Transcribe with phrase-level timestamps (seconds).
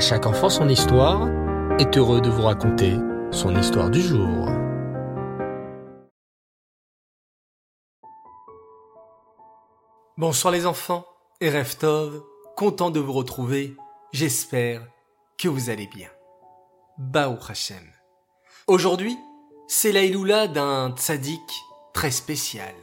[0.00, 1.28] Chaque enfant son histoire
[1.78, 2.94] est heureux de vous raconter
[3.30, 4.48] son histoire du jour.
[10.16, 11.04] Bonsoir les enfants
[11.42, 12.22] et Reftov,
[12.56, 13.76] content de vous retrouver,
[14.10, 14.86] j'espère
[15.36, 16.08] que vous allez bien.
[16.96, 17.84] Baou Hashem.
[18.68, 19.18] Aujourd'hui,
[19.68, 21.62] c'est la d'un tzaddik
[21.92, 22.74] très spécial.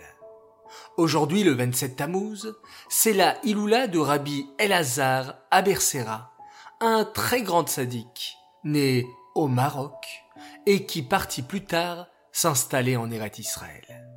[0.98, 2.54] Aujourd'hui, le 27 Tammuz,
[2.90, 6.37] c'est la Iloula de Rabbi Elazar Abersera,
[6.82, 9.94] un très grand sadique, né au Maroc
[10.66, 14.08] et qui partit plus tard s'installer en Eret Israël.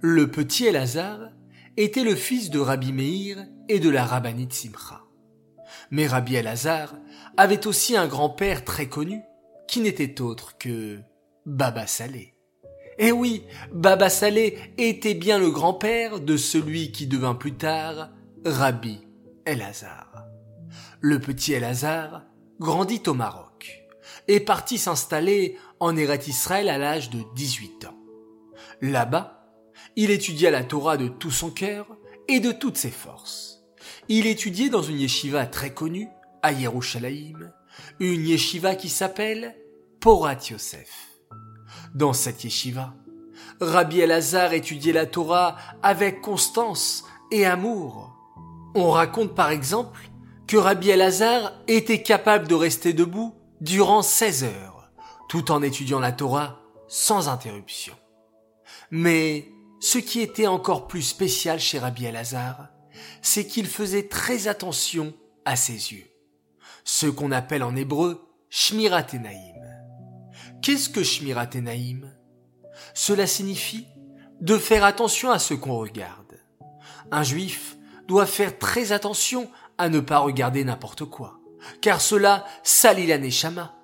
[0.00, 1.18] Le petit Elazar
[1.76, 5.02] était le fils de Rabbi Meir et de la rabbinite Simcha.
[5.90, 6.94] Mais Rabbi Elazar
[7.36, 9.22] avait aussi un grand-père très connu
[9.68, 11.00] qui n'était autre que
[11.44, 12.34] Baba Salé.
[12.98, 13.42] Eh oui,
[13.72, 18.10] Baba Salé était bien le grand-père de celui qui devint plus tard
[18.44, 19.00] Rabbi
[19.44, 20.23] Elazar
[21.00, 22.22] le petit Elazar
[22.60, 23.84] grandit au Maroc
[24.28, 27.98] et partit s'installer en Eret Israël à l'âge de 18 ans.
[28.80, 29.50] Là-bas,
[29.96, 31.86] il étudia la Torah de tout son cœur
[32.28, 33.62] et de toutes ses forces.
[34.08, 36.08] Il étudiait dans une yeshiva très connue,
[36.42, 37.52] à Yerushalayim,
[38.00, 39.56] une yeshiva qui s'appelle
[40.00, 41.08] Porat Yosef.
[41.94, 42.94] Dans cette yeshiva,
[43.60, 48.14] Rabbi Elazar étudiait la Torah avec constance et amour.
[48.74, 50.00] On raconte par exemple
[50.46, 54.90] que Rabbi Elazar était capable de rester debout durant 16 heures,
[55.28, 57.94] tout en étudiant la Torah sans interruption.
[58.90, 59.48] Mais
[59.80, 62.68] ce qui était encore plus spécial chez Rabbi Elazar,
[63.22, 65.14] c'est qu'il faisait très attention
[65.44, 66.06] à ses yeux.
[66.84, 69.06] Ce qu'on appelle en hébreu Shmirat
[70.62, 71.50] Qu'est-ce que Shmirat
[72.94, 73.86] Cela signifie
[74.40, 76.38] de faire attention à ce qu'on regarde.
[77.10, 77.76] Un juif
[78.06, 81.38] doit faire très attention à ne pas regarder n'importe quoi,
[81.80, 83.74] car cela salit la neshama.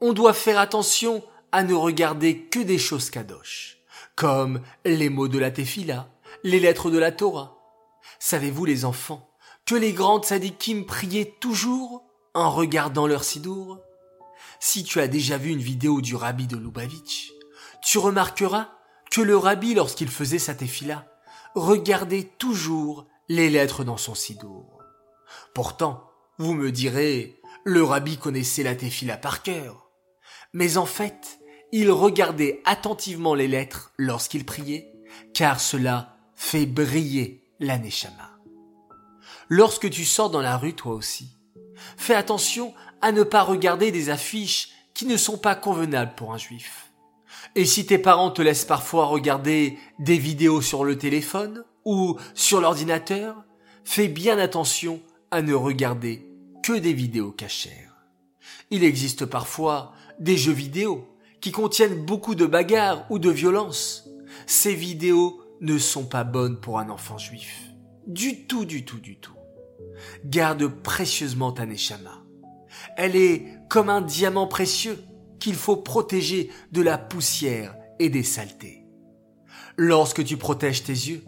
[0.00, 3.78] On doit faire attention à ne regarder que des choses kadosh,
[4.14, 6.08] comme les mots de la tefila,
[6.44, 7.58] les lettres de la Torah.
[8.18, 9.30] Savez-vous les enfants
[9.66, 13.78] que les grandes sadikim priaient toujours en regardant leur sidour?
[14.60, 17.32] Si tu as déjà vu une vidéo du rabbi de Lubavitch,
[17.82, 18.68] tu remarqueras
[19.10, 21.06] que le rabbi, lorsqu'il faisait sa tefila,
[21.54, 24.77] regardait toujours les lettres dans son sidour.
[25.54, 29.90] Pourtant, vous me direz, le rabbi connaissait la tefila par cœur.
[30.52, 31.38] Mais en fait,
[31.72, 34.92] il regardait attentivement les lettres lorsqu'il priait,
[35.34, 38.38] car cela fait briller la neshama.
[39.48, 41.36] Lorsque tu sors dans la rue toi aussi,
[41.96, 46.38] fais attention à ne pas regarder des affiches qui ne sont pas convenables pour un
[46.38, 46.92] juif.
[47.54, 52.60] Et si tes parents te laissent parfois regarder des vidéos sur le téléphone ou sur
[52.60, 53.44] l'ordinateur,
[53.84, 55.00] fais bien attention
[55.30, 56.26] à ne regarder
[56.62, 58.06] que des vidéos cachères.
[58.70, 61.08] Il existe parfois des jeux vidéo
[61.40, 64.08] qui contiennent beaucoup de bagarres ou de violence.
[64.46, 67.62] Ces vidéos ne sont pas bonnes pour un enfant juif.
[68.06, 69.34] Du tout, du tout, du tout.
[70.24, 72.22] Garde précieusement ta neshama.
[72.96, 74.98] Elle est comme un diamant précieux
[75.38, 78.84] qu'il faut protéger de la poussière et des saletés.
[79.76, 81.22] Lorsque tu protèges tes yeux,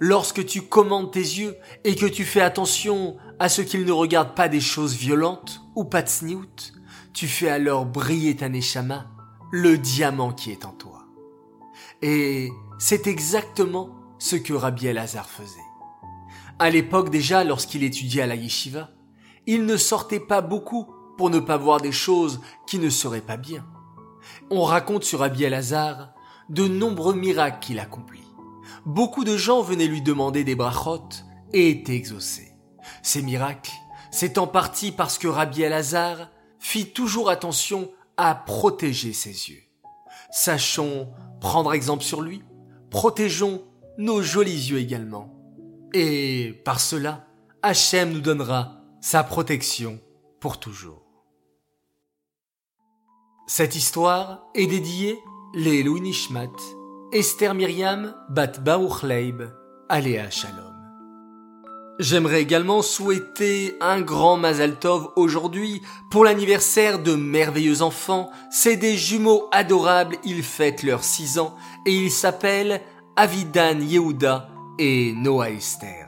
[0.00, 4.34] lorsque tu commandes tes yeux et que tu fais attention à ce qu'ils ne regardent
[4.34, 6.72] pas des choses violentes ou pas de sniout,
[7.12, 9.06] tu fais alors briller ta neshama,
[9.50, 11.04] le diamant qui est en toi.
[12.02, 15.58] Et c'est exactement ce que Rabbi Elazar faisait.
[16.58, 18.90] À l'époque déjà, lorsqu'il étudiait la yeshiva,
[19.46, 20.86] il ne sortait pas beaucoup
[21.16, 23.64] pour ne pas voir des choses qui ne seraient pas bien.
[24.50, 26.12] On raconte sur Rabbi Elazar
[26.48, 28.27] de nombreux miracles qu'il accomplit.
[28.84, 31.08] Beaucoup de gens venaient lui demander des brachot
[31.52, 32.52] et étaient exaucés.
[33.02, 33.72] Ces miracles,
[34.10, 39.62] c'est en partie parce que Rabbi Elazar fit toujours attention à protéger ses yeux.
[40.30, 41.08] Sachons
[41.40, 42.42] prendre exemple sur lui,
[42.90, 43.62] protégeons
[43.96, 45.34] nos jolis yeux également.
[45.94, 47.26] Et par cela,
[47.62, 50.00] Hachem nous donnera sa protection
[50.40, 51.02] pour toujours.
[53.46, 55.18] Cette histoire est dédiée
[55.54, 56.52] les Louis Nishmat
[57.10, 59.42] Esther Myriam Bat Baruch Leib,
[59.88, 60.74] Aléa Shalom.
[61.98, 68.30] J'aimerais également souhaiter un grand Mazal Tov aujourd'hui pour l'anniversaire de merveilleux enfants.
[68.50, 71.56] C'est des jumeaux adorables, ils fêtent leurs 6 ans
[71.86, 72.82] et ils s'appellent
[73.16, 76.07] Avidan Yehuda et Noah Esther.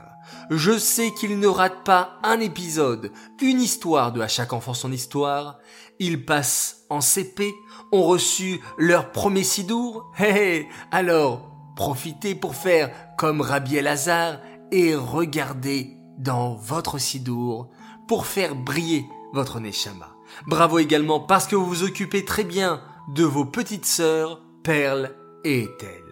[0.53, 4.91] Je sais qu'ils ne ratent pas un épisode, une histoire de À chaque enfant son
[4.91, 5.59] histoire.
[5.97, 7.53] Ils passent en CP,
[7.93, 10.11] ont reçu leur premier sidour.
[10.19, 14.41] Hé alors, profitez pour faire comme Rabbi Elazar
[14.73, 17.69] et regardez dans votre sidour
[18.09, 20.17] pour faire briller votre Neshama.
[20.47, 22.81] Bravo également parce que vous vous occupez très bien
[23.15, 25.15] de vos petites sœurs, Perle
[25.45, 26.03] et Ethel.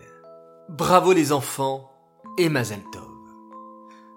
[0.69, 1.91] Bravo les enfants
[2.37, 3.08] et Mazal Tov.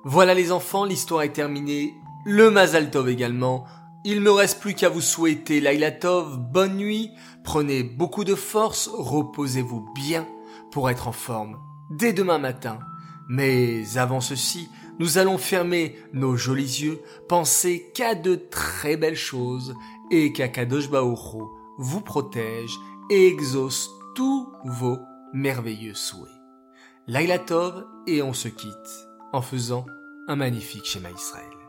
[0.05, 1.95] Voilà les enfants, l'histoire est terminée.
[2.25, 3.67] Le Mazal Tov également.
[4.05, 7.13] Il me reste plus qu'à vous souhaiter Laila Tov, bonne nuit,
[7.45, 10.27] prenez beaucoup de force, reposez-vous bien
[10.73, 11.57] pour être en forme
[11.89, 12.81] dès demain matin.
[13.29, 14.69] Mais avant ceci,
[14.99, 19.77] nous allons fermer nos jolis yeux, penser qu'à de très belles choses
[20.11, 21.45] et qu'Akadosh Baoru
[21.79, 22.75] vous protège
[23.09, 24.99] et exauce tous vos
[25.33, 26.29] merveilleux souhaits.
[27.07, 29.87] Laila Tov et on se quitte en faisant
[30.29, 31.62] un magnifique schéma Israël.